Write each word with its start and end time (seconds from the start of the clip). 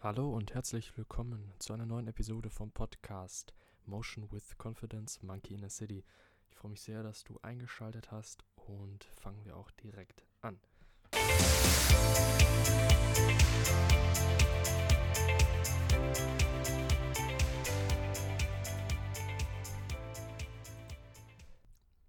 Hallo 0.00 0.28
und 0.28 0.52
herzlich 0.52 0.94
willkommen 0.98 1.54
zu 1.58 1.72
einer 1.72 1.86
neuen 1.86 2.06
Episode 2.06 2.50
vom 2.50 2.70
Podcast 2.70 3.54
Motion 3.86 4.30
with 4.30 4.58
Confidence 4.58 5.22
Monkey 5.22 5.54
in 5.54 5.64
a 5.64 5.70
City. 5.70 6.04
Ich 6.50 6.54
freue 6.54 6.72
mich 6.72 6.82
sehr, 6.82 7.02
dass 7.02 7.24
du 7.24 7.38
eingeschaltet 7.40 8.12
hast 8.12 8.44
und 8.56 9.04
fangen 9.16 9.42
wir 9.46 9.56
auch 9.56 9.70
direkt 9.70 10.22
an. 10.42 10.60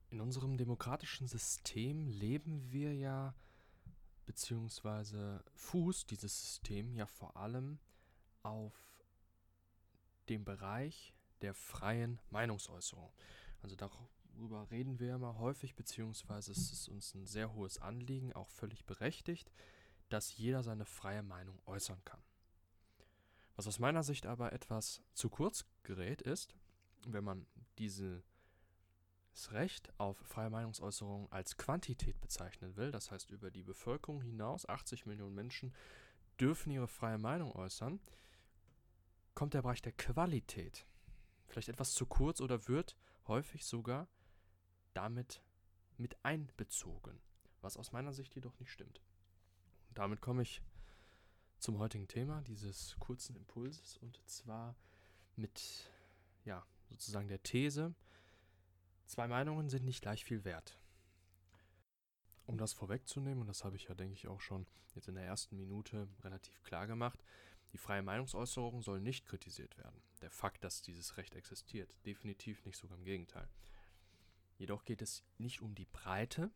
In 0.09 0.19
unserem 0.19 0.57
demokratischen 0.57 1.27
System 1.29 2.05
leben 2.05 2.69
wir 2.69 2.93
ja, 2.93 3.33
beziehungsweise 4.27 5.43
fußt 5.55 6.11
dieses 6.11 6.39
System 6.39 6.93
ja 6.93 7.07
vor 7.07 7.35
allem 7.37 7.79
auf 8.43 8.73
dem 10.29 10.43
Bereich 10.45 11.13
der 11.41 11.53
freien 11.53 12.19
Meinungsäußerung. 12.29 13.11
Also 13.61 13.75
darüber 13.75 14.69
reden 14.69 14.99
wir 14.99 15.15
immer 15.15 15.39
häufig, 15.39 15.75
beziehungsweise 15.75 16.51
es 16.51 16.71
ist 16.71 16.89
uns 16.89 17.15
ein 17.15 17.25
sehr 17.25 17.53
hohes 17.53 17.79
Anliegen, 17.79 18.33
auch 18.33 18.49
völlig 18.49 18.85
berechtigt, 18.85 19.49
dass 20.09 20.35
jeder 20.37 20.61
seine 20.61 20.85
freie 20.85 21.23
Meinung 21.23 21.59
äußern 21.65 22.03
kann. 22.05 22.21
Was 23.55 23.65
aus 23.65 23.79
meiner 23.79 24.03
Sicht 24.03 24.25
aber 24.25 24.53
etwas 24.53 25.01
zu 25.13 25.29
kurz 25.29 25.65
gerät 25.83 26.21
ist, 26.21 26.55
wenn 27.05 27.23
man 27.23 27.47
dieses 27.79 28.21
Recht 29.51 29.91
auf 29.99 30.17
freie 30.17 30.49
Meinungsäußerung 30.49 31.31
als 31.31 31.57
Quantität 31.57 32.19
bezeichnen 32.19 32.75
will, 32.75 32.91
das 32.91 33.11
heißt 33.11 33.29
über 33.31 33.51
die 33.51 33.63
Bevölkerung 33.63 34.21
hinaus, 34.21 34.67
80 34.67 35.05
Millionen 35.05 35.35
Menschen 35.35 35.73
dürfen 36.39 36.71
ihre 36.71 36.87
freie 36.87 37.17
Meinung 37.17 37.51
äußern, 37.51 37.99
kommt 39.35 39.53
der 39.53 39.61
Bereich 39.61 39.81
der 39.81 39.91
Qualität 39.93 40.85
vielleicht 41.47 41.69
etwas 41.69 41.93
zu 41.93 42.05
kurz 42.05 42.41
oder 42.41 42.67
wird 42.67 42.95
häufig 43.27 43.65
sogar 43.65 44.07
damit 44.93 45.41
mit 45.97 46.17
einbezogen, 46.23 47.19
was 47.61 47.77
aus 47.77 47.91
meiner 47.91 48.13
Sicht 48.13 48.35
jedoch 48.35 48.59
nicht 48.59 48.71
stimmt. 48.71 49.01
Und 49.89 49.97
damit 49.97 50.21
komme 50.21 50.43
ich 50.43 50.61
zum 51.59 51.79
heutigen 51.79 52.07
Thema 52.07 52.41
dieses 52.41 52.95
kurzen 52.99 53.35
Impulses 53.35 53.97
und 53.97 54.21
zwar 54.27 54.75
mit 55.35 55.89
ja, 56.45 56.65
sozusagen 56.89 57.27
der 57.27 57.41
These, 57.41 57.95
zwei 59.07 59.27
Meinungen 59.27 59.69
sind 59.69 59.85
nicht 59.85 60.01
gleich 60.01 60.23
viel 60.23 60.43
wert. 60.43 60.77
Um 62.45 62.57
das 62.57 62.73
vorwegzunehmen, 62.73 63.41
und 63.41 63.47
das 63.47 63.63
habe 63.63 63.75
ich 63.75 63.85
ja, 63.85 63.95
denke 63.95 64.13
ich, 64.13 64.27
auch 64.27 64.41
schon 64.41 64.65
jetzt 64.95 65.07
in 65.07 65.15
der 65.15 65.25
ersten 65.25 65.57
Minute 65.57 66.07
relativ 66.23 66.63
klar 66.63 66.87
gemacht, 66.87 67.23
die 67.73 67.77
freie 67.77 68.01
Meinungsäußerung 68.01 68.81
soll 68.81 69.01
nicht 69.01 69.25
kritisiert 69.25 69.77
werden. 69.77 70.01
Der 70.21 70.31
Fakt, 70.31 70.63
dass 70.63 70.81
dieses 70.81 71.17
Recht 71.17 71.35
existiert, 71.35 71.93
definitiv 72.05 72.63
nicht, 72.65 72.77
sogar 72.77 72.97
im 72.97 73.03
Gegenteil. 73.03 73.47
Jedoch 74.57 74.85
geht 74.85 75.01
es 75.01 75.23
nicht 75.37 75.61
um 75.61 75.75
die 75.75 75.85
Breite, 75.85 76.49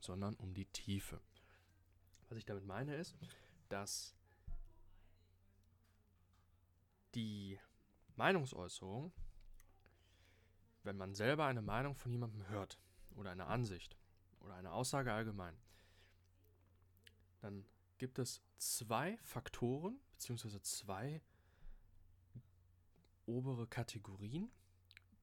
sondern 0.00 0.34
um 0.34 0.54
die 0.54 0.66
Tiefe. 0.66 1.20
Was 2.28 2.38
ich 2.38 2.44
damit 2.44 2.64
meine 2.64 2.94
ist, 2.94 3.16
dass 3.68 4.14
die 7.14 7.58
Meinungsäußerung, 8.16 9.12
wenn 10.82 10.96
man 10.96 11.14
selber 11.14 11.46
eine 11.46 11.62
Meinung 11.62 11.94
von 11.94 12.10
jemandem 12.10 12.48
hört 12.48 12.78
oder 13.14 13.30
eine 13.30 13.46
Ansicht 13.46 13.96
oder 14.40 14.54
eine 14.54 14.72
Aussage 14.72 15.12
allgemein, 15.12 15.56
dann 17.40 17.64
gibt 17.98 18.18
es 18.18 18.42
zwei 18.58 19.18
Faktoren 19.18 19.98
bzw. 20.12 20.60
zwei 20.62 21.22
obere 23.26 23.66
Kategorien, 23.66 24.50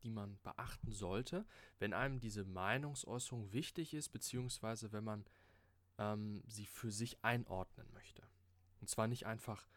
die 0.04 0.10
man 0.10 0.40
beachten 0.44 0.92
sollte, 0.92 1.46
wenn 1.80 1.94
einem 1.94 2.20
diese 2.20 2.46
Meinungsäußerung 2.46 3.52
wichtig 3.52 3.94
ist, 3.94 4.10
beziehungsweise 4.10 4.92
wenn 4.92 5.04
man 5.04 5.26
ähm, 5.98 6.44
sie 6.48 6.66
für 6.66 6.92
sich 6.92 7.24
einordnen 7.24 7.92
möchte. 7.94 8.24
Und 8.80 8.90
zwar 8.90 9.08
nicht 9.08 9.26
einfach 9.26 9.68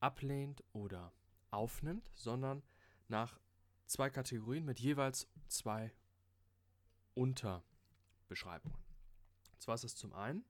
ablehnt 0.00 0.62
oder 0.72 1.12
aufnimmt, 1.50 2.10
sondern 2.14 2.62
nach 3.08 3.38
zwei 3.86 4.10
Kategorien 4.10 4.64
mit 4.64 4.80
jeweils 4.80 5.28
zwei 5.48 5.92
Unterbeschreibungen. 7.14 8.78
Und 9.52 9.62
zwar 9.62 9.74
ist 9.74 9.84
es 9.84 9.96
zum 9.96 10.12
einen 10.12 10.44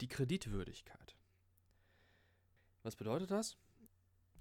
die 0.00 0.08
Kreditwürdigkeit. 0.08 1.16
Was 2.82 2.96
bedeutet 2.96 3.30
das? 3.30 3.56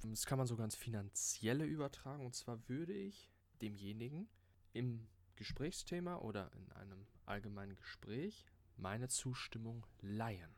Das 0.01 0.25
kann 0.25 0.37
man 0.37 0.47
sogar 0.47 0.65
ins 0.65 0.75
Finanzielle 0.75 1.65
übertragen. 1.65 2.25
Und 2.25 2.35
zwar 2.35 2.67
würde 2.67 2.93
ich 2.93 3.31
demjenigen 3.61 4.27
im 4.73 5.07
Gesprächsthema 5.35 6.17
oder 6.17 6.51
in 6.53 6.71
einem 6.73 7.07
allgemeinen 7.25 7.75
Gespräch 7.75 8.45
meine 8.75 9.07
Zustimmung 9.07 9.85
leihen. 10.01 10.53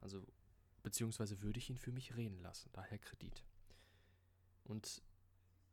Also, 0.00 0.26
beziehungsweise 0.82 1.42
würde 1.42 1.58
ich 1.58 1.70
ihn 1.70 1.76
für 1.76 1.92
mich 1.92 2.16
reden 2.16 2.40
lassen, 2.40 2.70
daher 2.72 2.98
Kredit. 2.98 3.44
Und 4.64 5.02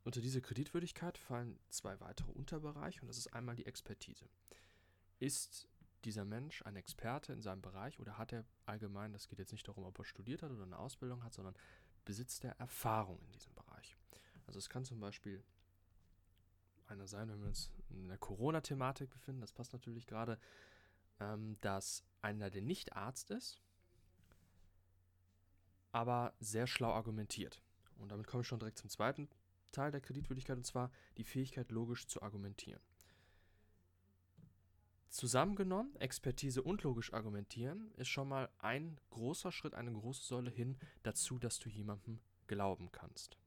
unter 0.08 0.22
diese 0.22 0.42
Kreditwürdigkeit 0.42 1.18
fallen 1.18 1.60
zwei 1.68 2.00
weitere 2.00 2.32
Unterbereiche 2.32 3.02
und 3.02 3.10
das 3.10 3.18
ist 3.18 3.34
einmal 3.34 3.58
die 3.58 3.66
Expertise. 3.66 4.30
Ist 5.20 5.68
dieser 6.06 6.24
Mensch 6.24 6.62
ein 6.62 6.78
Experte 6.78 7.34
in 7.34 7.42
seinem 7.42 7.62
Bereich 7.62 8.00
oder 8.00 8.18
hat 8.18 8.32
er 8.32 8.46
allgemein, 8.66 9.12
das 9.12 9.28
geht 9.28 9.38
jetzt 9.38 9.52
nicht 9.52 9.68
darum, 9.68 9.84
ob 9.84 10.00
er 10.00 10.06
studiert 10.06 10.44
hat 10.44 10.52
oder 10.52 10.64
eine 10.64 10.80
Ausbildung 10.80 11.26
hat, 11.26 11.34
sondern 11.34 11.56
besitzt 12.06 12.46
er 12.46 12.58
Erfahrung 12.58 13.20
in 13.26 13.34
diesem 13.34 13.54
Bereich. 13.54 13.98
Also 14.46 14.60
es 14.60 14.70
kann 14.70 14.86
zum 14.86 15.02
Beispiel 15.02 15.44
einer 16.88 17.06
sein, 17.06 17.28
wenn 17.28 17.42
wir 17.42 17.48
uns 17.50 17.70
in 17.90 18.08
der 18.08 18.18
Corona-Thematik 18.18 19.10
befinden, 19.10 19.42
das 19.42 19.52
passt 19.52 19.74
natürlich 19.74 20.08
gerade, 20.08 20.40
ähm, 21.20 21.58
dass 21.60 22.06
einer, 22.22 22.50
der 22.50 22.62
nicht 22.62 22.96
Arzt 22.96 23.30
ist, 23.30 23.62
aber 25.92 26.34
sehr 26.40 26.66
schlau 26.66 26.94
argumentiert. 26.94 27.62
Und 27.98 28.10
damit 28.10 28.26
komme 28.26 28.44
ich 28.44 28.48
schon 28.48 28.60
direkt 28.60 28.78
zum 28.78 28.90
zweiten 28.90 29.28
Teil 29.72 29.92
der 29.92 30.02
Kreditwürdigkeit, 30.02 30.58
und 30.58 30.66
zwar 30.66 30.92
die 31.18 31.24
Fähigkeit, 31.24 31.72
logisch 31.72 32.08
zu 32.08 32.22
argumentieren. 32.22 32.82
Zusammengenommen, 35.10 35.96
Expertise 35.96 36.62
und 36.62 36.84
logisch 36.84 37.14
argumentieren 37.14 37.92
ist 37.96 38.10
schon 38.10 38.28
mal 38.28 38.50
ein 38.60 39.00
großer 39.10 39.52
Schritt, 39.52 39.74
eine 39.74 39.92
große 39.92 40.26
Säule 40.26 40.52
hin 40.52 40.78
dazu, 41.04 41.40
dass 41.40 41.60
du 41.60 41.70
jemandem 41.70 42.20
glauben 42.48 42.92
kannst. 42.92 43.38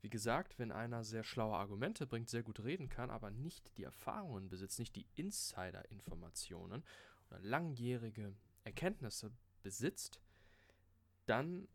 Wie 0.00 0.10
gesagt, 0.10 0.58
wenn 0.58 0.72
einer 0.72 1.04
sehr 1.04 1.24
schlaue 1.24 1.56
Argumente 1.56 2.06
bringt, 2.06 2.28
sehr 2.28 2.42
gut 2.42 2.62
reden 2.62 2.88
kann, 2.88 3.10
aber 3.10 3.30
nicht 3.30 3.76
die 3.76 3.84
Erfahrungen 3.84 4.48
besitzt, 4.48 4.78
nicht 4.78 4.96
die 4.96 5.06
Insider-Informationen 5.16 6.84
oder 7.28 7.40
langjährige 7.40 8.34
Erkenntnisse 8.64 9.32
besitzt, 9.62 10.20
dann 11.26 11.68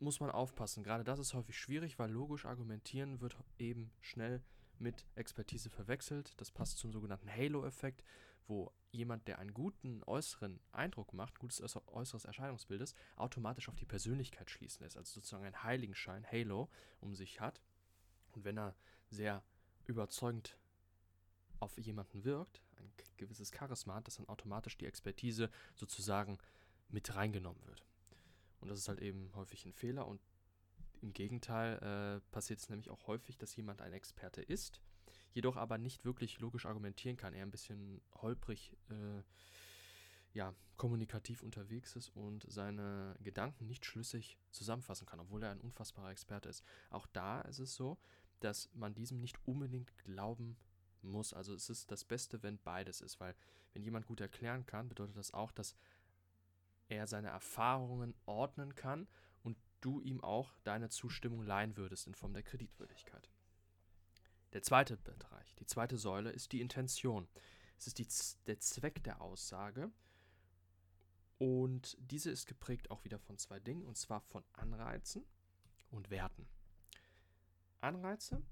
muss 0.00 0.20
man 0.20 0.30
aufpassen. 0.30 0.82
Gerade 0.82 1.04
das 1.04 1.18
ist 1.18 1.34
häufig 1.34 1.58
schwierig, 1.58 1.98
weil 1.98 2.10
logisch 2.10 2.46
argumentieren 2.46 3.20
wird 3.20 3.36
eben 3.58 3.90
schnell 4.00 4.42
mit 4.78 5.06
Expertise 5.14 5.70
verwechselt. 5.70 6.32
Das 6.40 6.50
passt 6.50 6.78
zum 6.78 6.92
sogenannten 6.92 7.30
Halo-Effekt, 7.30 8.04
wo 8.46 8.72
jemand, 8.90 9.28
der 9.28 9.38
einen 9.38 9.52
guten 9.52 10.02
äußeren 10.04 10.60
Eindruck 10.72 11.12
macht, 11.12 11.38
gutes 11.38 11.60
äußeres 11.88 12.24
Erscheinungsbild 12.24 12.80
ist, 12.80 12.96
automatisch 13.16 13.68
auf 13.68 13.76
die 13.76 13.84
Persönlichkeit 13.84 14.50
schließen 14.50 14.82
lässt. 14.82 14.96
Also 14.96 15.14
sozusagen 15.14 15.44
ein 15.44 15.62
Heiligenschein, 15.62 16.26
Halo, 16.30 16.70
um 17.00 17.14
sich 17.14 17.40
hat. 17.40 17.60
Und 18.32 18.44
wenn 18.44 18.58
er 18.58 18.74
sehr 19.10 19.42
überzeugend 19.84 20.56
auf 21.60 21.76
jemanden 21.78 22.24
wirkt, 22.24 22.62
ein 22.76 22.90
gewisses 23.16 23.50
Charisma 23.52 23.96
hat, 23.96 24.06
dass 24.06 24.16
dann 24.16 24.28
automatisch 24.28 24.78
die 24.78 24.86
Expertise 24.86 25.50
sozusagen 25.74 26.38
mit 26.88 27.14
reingenommen 27.14 27.64
wird. 27.66 27.84
Und 28.60 28.68
das 28.68 28.78
ist 28.78 28.88
halt 28.88 29.00
eben 29.00 29.30
häufig 29.34 29.64
ein 29.64 29.72
Fehler 29.72 30.06
und 30.06 30.20
im 31.00 31.12
Gegenteil 31.12 31.78
äh, 31.78 32.20
passiert 32.32 32.58
es 32.58 32.68
nämlich 32.68 32.90
auch 32.90 33.06
häufig, 33.06 33.38
dass 33.38 33.54
jemand 33.56 33.80
ein 33.80 33.92
Experte 33.92 34.42
ist, 34.42 34.80
jedoch 35.32 35.56
aber 35.56 35.78
nicht 35.78 36.04
wirklich 36.04 36.40
logisch 36.40 36.66
argumentieren 36.66 37.16
kann, 37.16 37.34
er 37.34 37.42
ein 37.42 37.50
bisschen 37.50 38.00
holprig, 38.14 38.76
äh, 38.90 39.22
ja, 40.32 40.54
kommunikativ 40.76 41.42
unterwegs 41.42 41.96
ist 41.96 42.10
und 42.10 42.44
seine 42.48 43.16
Gedanken 43.20 43.66
nicht 43.66 43.84
schlüssig 43.84 44.38
zusammenfassen 44.50 45.06
kann, 45.06 45.20
obwohl 45.20 45.42
er 45.42 45.50
ein 45.50 45.60
unfassbarer 45.60 46.10
Experte 46.10 46.48
ist. 46.48 46.62
Auch 46.90 47.06
da 47.06 47.40
ist 47.42 47.58
es 47.58 47.74
so, 47.74 47.98
dass 48.40 48.70
man 48.74 48.94
diesem 48.94 49.20
nicht 49.20 49.38
unbedingt 49.46 49.96
glauben 49.98 50.56
muss. 51.02 51.32
Also 51.32 51.54
es 51.54 51.68
ist 51.70 51.90
das 51.90 52.04
Beste, 52.04 52.42
wenn 52.42 52.58
beides 52.58 53.00
ist, 53.00 53.18
weil 53.20 53.34
wenn 53.72 53.82
jemand 53.82 54.06
gut 54.06 54.20
erklären 54.20 54.66
kann, 54.66 54.88
bedeutet 54.88 55.16
das 55.16 55.34
auch, 55.34 55.52
dass 55.52 55.74
er 56.88 57.06
seine 57.06 57.28
Erfahrungen 57.28 58.14
ordnen 58.26 58.74
kann 58.74 59.06
du 59.80 60.00
ihm 60.00 60.22
auch 60.22 60.54
deine 60.64 60.88
Zustimmung 60.88 61.42
leihen 61.42 61.76
würdest 61.76 62.06
in 62.06 62.14
Form 62.14 62.32
der 62.32 62.42
Kreditwürdigkeit. 62.42 63.30
Der 64.52 64.62
zweite 64.62 64.96
Bereich, 64.96 65.54
die 65.56 65.66
zweite 65.66 65.98
Säule 65.98 66.30
ist 66.30 66.52
die 66.52 66.60
Intention. 66.60 67.28
Es 67.76 67.86
ist 67.86 67.98
die, 67.98 68.08
der 68.46 68.58
Zweck 68.60 69.02
der 69.04 69.20
Aussage 69.20 69.90
Und 71.38 71.96
diese 72.00 72.30
ist 72.30 72.46
geprägt 72.46 72.90
auch 72.90 73.04
wieder 73.04 73.20
von 73.20 73.38
zwei 73.38 73.60
Dingen, 73.60 73.84
und 73.84 73.96
zwar 73.96 74.20
von 74.20 74.42
Anreizen 74.54 75.24
und 75.90 76.10
Werten. 76.10 76.48
Anreize 77.80 78.42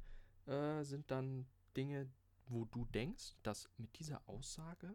äh, 0.47 0.85
sind 0.85 1.11
dann 1.11 1.49
Dinge, 1.77 2.09
wo 2.47 2.65
du 2.67 2.85
denkst, 2.85 3.35
dass 3.43 3.69
mit 3.77 3.99
dieser 3.99 4.23
Aussage 4.29 4.95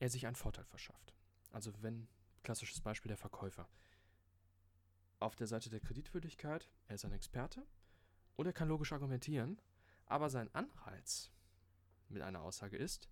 er 0.00 0.10
sich 0.10 0.26
einen 0.26 0.34
Vorteil 0.34 0.64
verschafft. 0.64 1.14
Also 1.56 1.72
wenn, 1.80 2.06
klassisches 2.42 2.82
Beispiel 2.82 3.08
der 3.08 3.16
Verkäufer. 3.16 3.66
Auf 5.20 5.36
der 5.36 5.46
Seite 5.46 5.70
der 5.70 5.80
Kreditwürdigkeit, 5.80 6.68
er 6.86 6.96
ist 6.96 7.06
ein 7.06 7.12
Experte 7.12 7.66
und 8.36 8.44
er 8.44 8.52
kann 8.52 8.68
logisch 8.68 8.92
argumentieren, 8.92 9.58
aber 10.04 10.28
sein 10.28 10.54
Anreiz 10.54 11.30
mit 12.10 12.20
einer 12.20 12.42
Aussage 12.42 12.76
ist, 12.76 13.08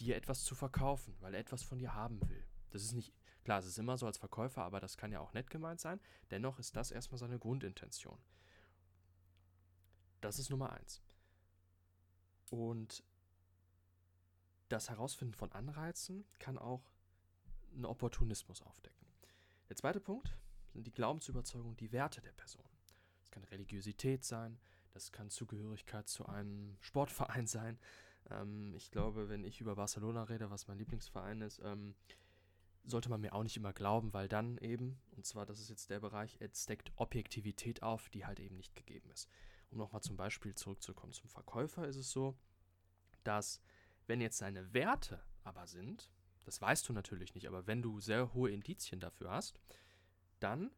dir 0.00 0.16
etwas 0.16 0.44
zu 0.44 0.54
verkaufen, 0.54 1.14
weil 1.20 1.34
er 1.34 1.40
etwas 1.40 1.62
von 1.62 1.78
dir 1.78 1.92
haben 1.92 2.26
will. 2.30 2.42
Das 2.70 2.84
ist 2.84 2.92
nicht, 2.92 3.12
klar, 3.44 3.58
es 3.58 3.66
ist 3.66 3.78
immer 3.78 3.98
so 3.98 4.06
als 4.06 4.16
Verkäufer, 4.16 4.62
aber 4.62 4.80
das 4.80 4.96
kann 4.96 5.12
ja 5.12 5.20
auch 5.20 5.34
nett 5.34 5.50
gemeint 5.50 5.78
sein. 5.78 6.00
Dennoch 6.30 6.58
ist 6.58 6.74
das 6.74 6.90
erstmal 6.90 7.18
seine 7.18 7.38
Grundintention. 7.38 8.18
Das 10.22 10.38
ist 10.38 10.48
Nummer 10.48 10.72
eins. 10.72 11.02
Und 12.48 13.04
das 14.70 14.88
Herausfinden 14.88 15.34
von 15.34 15.52
Anreizen 15.52 16.24
kann 16.38 16.56
auch 16.56 16.90
einen 17.74 17.84
Opportunismus 17.84 18.62
aufdecken. 18.62 19.06
Der 19.68 19.76
zweite 19.76 20.00
Punkt 20.00 20.36
sind 20.72 20.86
die 20.86 20.92
Glaubensüberzeugungen, 20.92 21.76
die 21.76 21.92
Werte 21.92 22.20
der 22.20 22.32
Person. 22.32 22.64
Das 23.20 23.30
kann 23.30 23.44
Religiosität 23.44 24.24
sein, 24.24 24.58
das 24.92 25.12
kann 25.12 25.30
Zugehörigkeit 25.30 26.08
zu 26.08 26.26
einem 26.26 26.76
Sportverein 26.80 27.46
sein, 27.46 27.78
ähm, 28.30 28.74
ich 28.74 28.90
glaube, 28.90 29.28
wenn 29.28 29.44
ich 29.44 29.60
über 29.60 29.76
Barcelona 29.76 30.24
rede, 30.24 30.50
was 30.50 30.68
mein 30.68 30.78
Lieblingsverein 30.78 31.40
ist, 31.40 31.60
ähm, 31.64 31.94
sollte 32.84 33.08
man 33.08 33.20
mir 33.20 33.32
auch 33.32 33.42
nicht 33.42 33.56
immer 33.56 33.72
glauben, 33.72 34.12
weil 34.12 34.28
dann 34.28 34.58
eben, 34.58 35.00
und 35.16 35.24
zwar 35.24 35.46
das 35.46 35.60
ist 35.60 35.70
jetzt 35.70 35.90
der 35.90 36.00
Bereich, 36.00 36.36
es 36.40 36.66
deckt 36.66 36.92
Objektivität 36.96 37.82
auf, 37.82 38.08
die 38.10 38.26
halt 38.26 38.40
eben 38.40 38.56
nicht 38.56 38.74
gegeben 38.74 39.10
ist. 39.10 39.28
Um 39.70 39.78
nochmal 39.78 40.02
zum 40.02 40.16
Beispiel 40.16 40.54
zurückzukommen, 40.54 41.12
zum 41.12 41.28
Verkäufer 41.28 41.86
ist 41.86 41.96
es 41.96 42.10
so, 42.10 42.36
dass 43.24 43.60
wenn 44.06 44.20
jetzt 44.20 44.38
seine 44.38 44.72
Werte 44.74 45.22
aber 45.44 45.66
sind, 45.66 46.10
das 46.44 46.60
weißt 46.60 46.88
du 46.88 46.92
natürlich 46.92 47.34
nicht, 47.34 47.46
aber 47.46 47.66
wenn 47.66 47.82
du 47.82 48.00
sehr 48.00 48.32
hohe 48.34 48.50
Indizien 48.50 49.00
dafür 49.00 49.30
hast, 49.30 49.60
dann 50.40 50.70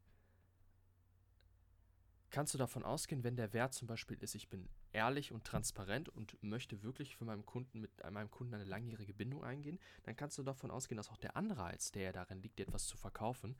kannst 2.30 2.52
du 2.52 2.58
davon 2.58 2.82
ausgehen, 2.82 3.22
wenn 3.22 3.36
der 3.36 3.52
Wert 3.52 3.74
zum 3.74 3.86
Beispiel 3.86 4.16
ist, 4.20 4.34
ich 4.34 4.48
bin 4.48 4.68
ehrlich 4.92 5.30
und 5.30 5.44
transparent 5.44 6.08
und 6.08 6.42
möchte 6.42 6.82
wirklich 6.82 7.16
für 7.16 7.24
meinen 7.24 7.46
Kunden 7.46 7.80
mit 7.80 7.90
meinem 8.10 8.30
Kunden 8.30 8.54
eine 8.54 8.64
langjährige 8.64 9.14
Bindung 9.14 9.44
eingehen, 9.44 9.78
dann 10.02 10.16
kannst 10.16 10.36
du 10.38 10.42
davon 10.42 10.70
ausgehen, 10.70 10.96
dass 10.96 11.10
auch 11.10 11.16
der 11.16 11.36
Anreiz, 11.36 11.92
der 11.92 12.12
darin 12.12 12.42
liegt, 12.42 12.58
etwas 12.58 12.86
zu 12.86 12.96
verkaufen, 12.96 13.56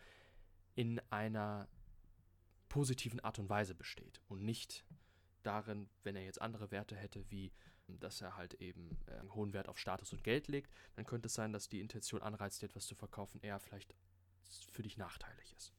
in 0.74 1.00
einer 1.10 1.68
positiven 2.68 3.20
Art 3.20 3.38
und 3.38 3.48
Weise 3.48 3.76
besteht 3.76 4.20
und 4.28 4.42
nicht 4.42 4.84
darin, 5.44 5.88
wenn 6.02 6.16
er 6.16 6.24
jetzt 6.24 6.42
andere 6.42 6.72
Werte 6.72 6.96
hätte, 6.96 7.30
wie 7.30 7.52
dass 7.88 8.20
er 8.20 8.36
halt 8.36 8.54
eben 8.54 8.98
äh, 9.06 9.20
hohen 9.34 9.52
Wert 9.52 9.68
auf 9.68 9.78
Status 9.78 10.12
und 10.12 10.24
Geld 10.24 10.48
legt, 10.48 10.72
dann 10.96 11.06
könnte 11.06 11.26
es 11.26 11.34
sein, 11.34 11.52
dass 11.52 11.68
die 11.68 11.80
Intention 11.80 12.22
anreizt, 12.22 12.62
dir 12.62 12.66
etwas 12.66 12.86
zu 12.86 12.94
verkaufen, 12.94 13.40
eher 13.42 13.58
vielleicht 13.60 13.94
für 14.72 14.82
dich 14.82 14.96
nachteilig 14.96 15.54
ist. 15.56 15.72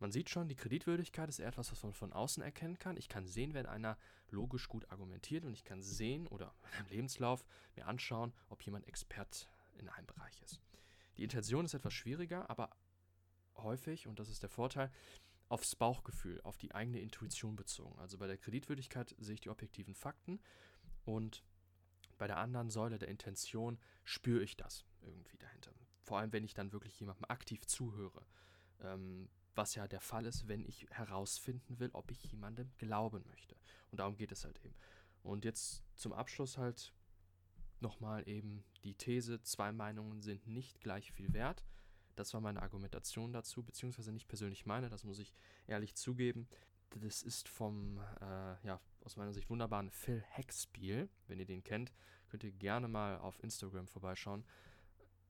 Man 0.00 0.12
sieht 0.12 0.28
schon, 0.28 0.48
die 0.48 0.56
Kreditwürdigkeit 0.56 1.28
ist 1.28 1.38
etwas, 1.38 1.70
was 1.70 1.82
man 1.82 1.92
von 1.92 2.12
außen 2.12 2.42
erkennen 2.42 2.78
kann. 2.78 2.96
Ich 2.96 3.08
kann 3.08 3.26
sehen, 3.26 3.54
wenn 3.54 3.66
einer 3.66 3.96
logisch 4.30 4.68
gut 4.68 4.90
argumentiert 4.90 5.44
und 5.44 5.54
ich 5.54 5.64
kann 5.64 5.82
sehen 5.82 6.26
oder 6.26 6.54
im 6.80 6.86
Lebenslauf 6.88 7.44
mir 7.76 7.86
anschauen, 7.86 8.32
ob 8.48 8.62
jemand 8.62 8.86
Expert 8.86 9.48
in 9.78 9.88
einem 9.88 10.06
Bereich 10.06 10.42
ist. 10.42 10.60
Die 11.16 11.24
Intention 11.24 11.64
ist 11.64 11.74
etwas 11.74 11.94
schwieriger, 11.94 12.50
aber 12.50 12.70
häufig, 13.56 14.06
und 14.06 14.18
das 14.18 14.28
ist 14.28 14.42
der 14.42 14.50
Vorteil, 14.50 14.90
aufs 15.48 15.76
Bauchgefühl, 15.76 16.40
auf 16.42 16.56
die 16.56 16.74
eigene 16.74 17.00
Intuition 17.00 17.54
bezogen. 17.54 17.98
Also 17.98 18.18
bei 18.18 18.26
der 18.26 18.38
Kreditwürdigkeit 18.38 19.14
sehe 19.18 19.34
ich 19.34 19.40
die 19.40 19.50
objektiven 19.50 19.94
Fakten 19.94 20.40
und 21.04 21.42
bei 22.18 22.26
der 22.26 22.38
anderen 22.38 22.70
Säule 22.70 22.98
der 22.98 23.08
Intention 23.08 23.78
spüre 24.04 24.42
ich 24.42 24.56
das 24.56 24.84
irgendwie 25.02 25.36
dahinter. 25.38 25.72
Vor 26.02 26.18
allem, 26.18 26.32
wenn 26.32 26.44
ich 26.44 26.54
dann 26.54 26.72
wirklich 26.72 26.98
jemandem 27.00 27.24
aktiv 27.28 27.66
zuhöre. 27.66 28.24
Ähm, 28.80 29.28
was 29.54 29.74
ja 29.74 29.86
der 29.86 30.00
Fall 30.00 30.26
ist, 30.26 30.48
wenn 30.48 30.64
ich 30.64 30.86
herausfinden 30.90 31.78
will, 31.78 31.90
ob 31.92 32.10
ich 32.10 32.24
jemandem 32.24 32.72
glauben 32.78 33.24
möchte. 33.28 33.56
Und 33.90 34.00
darum 34.00 34.16
geht 34.16 34.32
es 34.32 34.44
halt 34.44 34.58
eben. 34.64 34.74
Und 35.22 35.44
jetzt 35.44 35.82
zum 35.94 36.12
Abschluss 36.12 36.58
halt 36.58 36.92
nochmal 37.80 38.28
eben 38.28 38.64
die 38.82 38.94
These, 38.94 39.40
zwei 39.42 39.72
Meinungen 39.72 40.22
sind 40.22 40.46
nicht 40.46 40.80
gleich 40.80 41.12
viel 41.12 41.32
wert. 41.32 41.64
Das 42.16 42.32
war 42.34 42.40
meine 42.40 42.62
Argumentation 42.62 43.32
dazu, 43.32 43.62
beziehungsweise 43.62 44.12
nicht 44.12 44.28
persönlich 44.28 44.66
meine, 44.66 44.88
das 44.88 45.04
muss 45.04 45.18
ich 45.18 45.34
ehrlich 45.66 45.94
zugeben. 45.94 46.48
Das 46.96 47.22
ist 47.22 47.48
vom, 47.48 47.98
äh, 48.20 48.66
ja, 48.66 48.80
aus 49.00 49.16
meiner 49.16 49.32
Sicht 49.32 49.50
wunderbaren 49.50 49.90
Phil 49.90 50.22
Heck-Spiel. 50.28 51.08
Wenn 51.26 51.40
ihr 51.40 51.46
den 51.46 51.64
kennt, 51.64 51.92
könnt 52.28 52.44
ihr 52.44 52.52
gerne 52.52 52.88
mal 52.88 53.18
auf 53.18 53.42
Instagram 53.42 53.88
vorbeischauen. 53.88 54.44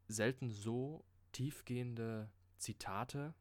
Selten 0.06 0.50
so 0.50 1.05
tiefgehende 1.32 2.31
Zitate 2.58 3.34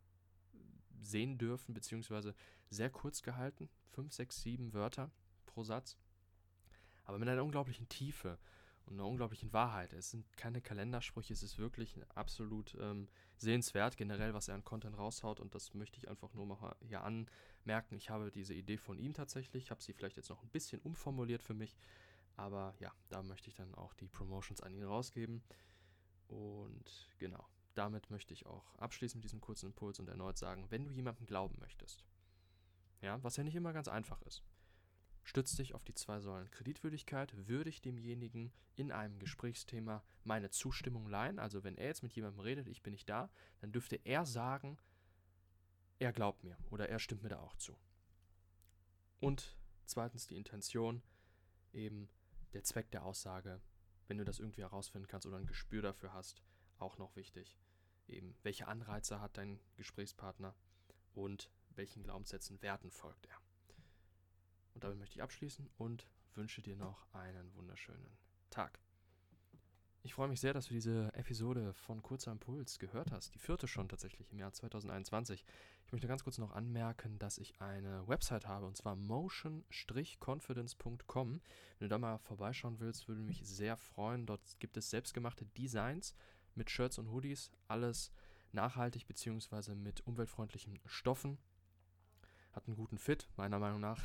sehen 1.02 1.38
dürfen, 1.38 1.74
beziehungsweise 1.74 2.34
sehr 2.70 2.90
kurz 2.90 3.22
gehalten, 3.22 3.70
fünf, 3.92 4.14
sechs, 4.14 4.42
sieben 4.42 4.74
Wörter 4.74 5.12
pro 5.46 5.64
Satz, 5.64 5.98
aber 7.04 7.20
mit 7.20 7.28
einer 7.28 7.44
unglaublichen 7.44 7.90
Tiefe 7.90 8.40
und 8.86 8.94
einer 8.94 9.06
unglaublichen 9.06 9.54
Wahrheit. 9.54 9.94
Es 9.94 10.12
sind 10.12 10.26
keine 10.38 10.62
Kalendersprüche, 10.62 11.34
es 11.34 11.44
ist 11.44 11.58
wirklich 11.58 12.00
absolut 12.16 12.76
ähm, 12.80 13.08
sehenswert, 13.38 13.98
generell, 13.98 14.34
was 14.34 14.48
er 14.48 14.56
an 14.56 14.64
Content 14.64 14.98
raushaut 14.98 15.40
und 15.40 15.56
das 15.56 15.74
möchte 15.74 15.98
ich 15.98 16.10
einfach 16.10 16.34
nur 16.34 16.46
mal 16.46 16.76
hier 16.82 17.04
anmerken. 17.04 17.96
Ich 17.96 18.10
habe 18.10 18.32
diese 18.32 18.54
Idee 18.54 18.78
von 18.78 18.98
ihm 18.98 19.14
tatsächlich, 19.14 19.72
habe 19.72 19.82
sie 19.82 19.94
vielleicht 19.94 20.18
jetzt 20.18 20.30
noch 20.30 20.44
ein 20.44 20.50
bisschen 20.50 20.82
umformuliert 20.82 21.44
für 21.44 21.54
mich, 21.54 21.76
aber 22.36 22.76
ja, 22.80 22.92
da 23.10 23.24
möchte 23.24 23.50
ich 23.50 23.56
dann 23.56 23.74
auch 23.76 23.94
die 23.94 24.08
Promotions 24.08 24.62
an 24.62 24.74
ihn 24.74 24.84
rausgeben 24.84 25.44
und 26.28 27.10
genau 27.20 27.48
damit 27.76 28.10
möchte 28.10 28.34
ich 28.34 28.46
auch 28.46 28.76
abschließen 28.76 29.18
mit 29.18 29.24
diesem 29.24 29.42
kurzen 29.42 29.68
Impuls 29.68 30.00
und 30.00 30.08
erneut 30.08 30.38
sagen, 30.38 30.66
wenn 30.70 30.86
du 30.86 30.92
jemandem 30.92 31.26
glauben 31.26 31.58
möchtest, 31.60 32.04
ja, 33.02 33.22
was 33.24 33.38
ja 33.38 33.44
nicht 33.44 33.56
immer 33.56 33.74
ganz 33.74 33.88
einfach 33.88 34.22
ist, 34.24 34.44
stützt 35.24 35.58
dich 35.58 35.74
auf 35.74 35.84
die 35.84 35.94
zwei 35.94 36.20
Säulen 36.20 36.52
Kreditwürdigkeit, 36.52 37.34
würde 37.48 37.70
ich 37.70 37.82
demjenigen 37.82 38.52
in 38.76 38.92
einem 38.92 39.20
Gesprächsthema 39.20 40.04
meine 40.24 40.50
Zustimmung 40.50 41.08
leihen, 41.08 41.40
also 41.40 41.64
wenn 41.64 41.78
er 41.78 41.88
jetzt 41.88 42.04
mit 42.04 42.14
jemandem 42.14 42.42
redet, 42.42 42.68
ich 42.68 42.84
bin 42.84 42.94
nicht 42.94 43.10
da, 43.10 43.30
dann 43.60 43.72
dürfte 43.72 43.96
er 44.04 44.26
sagen, 44.26 44.78
er 46.00 46.12
glaubt 46.12 46.44
mir 46.44 46.58
oder 46.70 46.90
er 46.90 47.00
stimmt 47.00 47.24
mir 47.24 47.30
da 47.30 47.40
auch 47.40 47.56
zu. 47.56 47.78
Und 49.20 49.58
zweitens 49.86 50.28
die 50.28 50.36
Intention, 50.36 51.02
eben 51.72 52.10
der 52.54 52.64
Zweck 52.64 52.92
der 52.92 53.06
Aussage, 53.06 53.62
wenn 54.08 54.18
du 54.18 54.26
das 54.26 54.40
irgendwie 54.40 54.62
herausfinden 54.62 55.08
kannst 55.08 55.26
oder 55.26 55.38
ein 55.38 55.48
Gespür 55.48 55.82
dafür 55.82 56.14
hast, 56.14 56.44
auch 56.78 56.98
noch 56.98 57.16
wichtig. 57.16 57.58
Eben, 58.08 58.36
welche 58.44 58.68
Anreize 58.68 59.22
hat 59.22 59.38
dein 59.38 59.62
Gesprächspartner 59.78 60.56
und 61.14 61.50
welchen 61.70 62.04
Glaubenssätzen, 62.04 62.62
Werten 62.62 62.92
folgt 62.92 63.26
er. 63.28 63.43
Damit 64.84 65.00
möchte 65.00 65.16
ich 65.16 65.24
abschließen 65.24 65.68
und 65.78 66.06
wünsche 66.36 66.62
dir 66.62 66.76
noch 66.76 67.08
einen 67.14 67.56
wunderschönen 67.56 68.18
Tag. 68.50 68.82
Ich 70.02 70.14
freue 70.14 70.28
mich 70.28 70.42
sehr, 70.42 70.52
dass 70.52 70.68
du 70.68 70.74
diese 70.74 71.10
Episode 71.14 71.74
von 71.74 72.04
Kurzer 72.04 72.34
Impuls 72.34 72.80
gehört 72.80 73.14
hast. 73.14 73.34
Die 73.34 73.40
vierte 73.40 73.70
schon 73.70 73.88
tatsächlich 73.88 74.30
im 74.34 74.40
Jahr 74.40 74.52
2021. 74.52 75.46
Ich 75.86 75.94
möchte 75.94 76.10
ganz 76.10 76.26
kurz 76.26 76.38
noch 76.38 76.52
anmerken, 76.52 77.18
dass 77.18 77.38
ich 77.38 77.62
eine 77.62 78.06
Website 78.10 78.46
habe 78.46 78.66
und 78.66 78.76
zwar 78.76 78.98
motion-confidence.com. 78.98 81.42
Wenn 81.80 81.80
du 81.80 81.88
da 81.88 81.98
mal 81.98 82.18
vorbeischauen 82.18 82.82
willst, 82.82 83.08
würde 83.08 83.22
mich 83.22 83.40
sehr 83.46 83.78
freuen. 83.78 84.26
Dort 84.26 84.60
gibt 84.60 84.76
es 84.76 84.90
selbstgemachte 84.90 85.46
Designs 85.46 86.14
mit 86.56 86.70
Shirts 86.70 86.98
und 86.98 87.10
Hoodies, 87.10 87.52
alles 87.70 88.12
nachhaltig 88.52 89.08
bzw. 89.08 89.76
mit 89.76 90.06
umweltfreundlichen 90.06 90.82
Stoffen. 90.86 91.38
Hat 92.52 92.68
einen 92.68 92.76
guten 92.76 92.98
Fit, 92.98 93.30
meiner 93.38 93.60
Meinung 93.60 93.80
nach. 93.80 94.04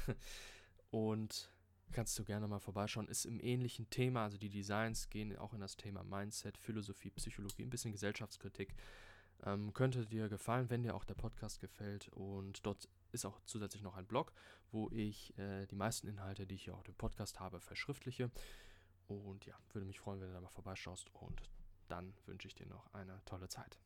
Und 0.91 1.51
kannst 1.93 2.19
du 2.19 2.25
gerne 2.25 2.49
mal 2.49 2.61
vorbeischauen. 2.61 3.09
Ist 3.09 3.25
im 3.25 3.41
ähnlichen 3.41 3.89
Thema, 3.91 4.25
also 4.25 4.39
die 4.39 4.51
Designs 4.51 5.11
gehen 5.11 5.37
auch 5.37 5.55
in 5.55 5.61
das 5.61 5.77
Thema 5.77 6.05
Mindset, 6.05 6.59
Philosophie, 6.59 7.11
Psychologie, 7.11 7.63
ein 7.63 7.71
bisschen 7.71 7.93
Gesellschaftskritik. 7.93 8.75
Ähm, 9.45 9.73
könnte 9.73 10.07
dir 10.07 10.29
gefallen, 10.29 10.69
wenn 10.71 10.83
dir 10.83 10.95
auch 10.95 11.05
der 11.05 11.15
Podcast 11.15 11.61
gefällt. 11.61 12.09
Und 12.09 12.65
dort 12.67 12.89
ist 13.13 13.25
auch 13.25 13.41
zusätzlich 13.45 13.83
noch 13.83 13.97
ein 13.97 14.07
Blog, 14.07 14.33
wo 14.71 14.91
ich 14.91 15.37
äh, 15.39 15.67
die 15.67 15.77
meisten 15.77 16.09
Inhalte, 16.09 16.47
die 16.47 16.57
ich 16.57 16.65
hier 16.65 16.75
auch 16.75 16.85
im 16.85 16.95
Podcast 16.95 17.41
habe, 17.41 17.61
verschriftliche. 17.61 18.31
Und 19.07 19.47
ja, 19.47 19.55
würde 19.73 19.87
mich 19.87 20.01
freuen, 20.01 20.21
wenn 20.21 20.29
du 20.29 20.35
da 20.35 20.41
mal 20.41 20.49
vorbeischaust 20.49 21.09
und 21.15 21.41
dann 21.89 22.13
wünsche 22.27 22.49
ich 22.49 22.55
dir 22.55 22.67
noch 22.67 22.93
eine 22.93 23.23
tolle 23.25 23.49
Zeit. 23.49 23.79